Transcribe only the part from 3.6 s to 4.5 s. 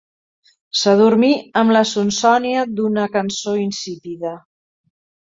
insípida.